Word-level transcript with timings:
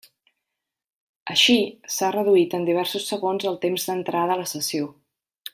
Així, 1.33 1.57
s'ha 1.97 2.09
reduït 2.17 2.57
en 2.61 2.67
diversos 2.71 3.07
segons 3.13 3.47
el 3.53 3.63
temps 3.67 3.89
d'entrada 3.91 4.39
a 4.39 4.43
la 4.45 4.51
sessió. 4.57 4.93